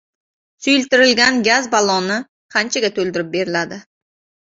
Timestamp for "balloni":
1.77-2.19